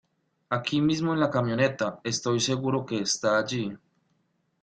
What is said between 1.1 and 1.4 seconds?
en la